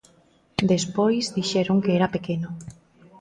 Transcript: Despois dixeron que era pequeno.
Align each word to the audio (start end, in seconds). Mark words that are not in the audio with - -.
Despois 0.71 1.25
dixeron 1.37 1.77
que 1.83 1.95
era 1.97 2.13
pequeno. 2.15 2.49